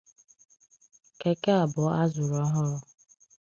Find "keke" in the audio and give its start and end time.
1.19-1.51